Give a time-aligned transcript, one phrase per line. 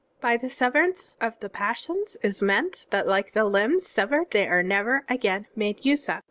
[0.19, 4.63] "By the severance of the passions is meant that like the limbs severed they are
[4.63, 6.19] never again made use of.